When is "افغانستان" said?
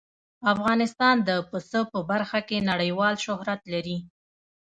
0.53-1.15